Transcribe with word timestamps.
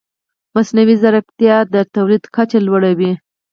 مصنوعي 0.55 0.95
ځیرکتیا 1.01 1.55
د 1.73 1.75
تولید 1.95 2.23
کچه 2.35 2.59
لوړه 2.67 2.91
وي. 2.99 3.11